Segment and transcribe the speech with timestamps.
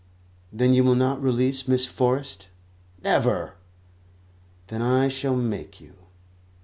[0.51, 2.47] "Then you will not release Miss Forrest?"
[3.03, 3.53] "Never!"
[4.65, 5.93] "Then I shall make you."